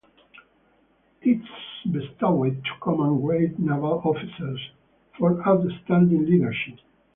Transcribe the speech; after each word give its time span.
It 1.21 1.41
is 1.41 1.91
bestowed 1.91 2.65
to 2.65 2.71
command 2.81 3.21
grade 3.21 3.59
naval 3.59 4.01
officers 4.03 4.59
for 5.19 5.47
outstanding 5.47 6.25
leadership. 6.25 6.79